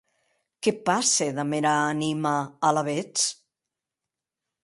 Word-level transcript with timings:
Qué 0.63 0.71
passe 0.87 1.27
damb 1.39 1.57
era 1.57 1.73
anima, 1.91 2.33
alavetz? 2.69 3.27